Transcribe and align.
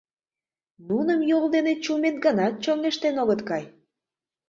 Нуным 0.87 1.19
йол 1.31 1.43
дене 1.55 1.73
чумет 1.83 2.15
гынат, 2.25 2.53
чоҥештен 2.63 3.15
огыт 3.21 3.41
кай... 3.49 3.63